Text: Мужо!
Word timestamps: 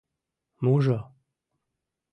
Мужо! 0.65 0.97